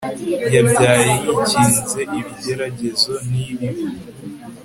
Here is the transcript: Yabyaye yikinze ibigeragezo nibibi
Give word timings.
Yabyaye 0.53 1.11
yikinze 1.23 1.99
ibigeragezo 2.17 3.13
nibibi 3.29 3.85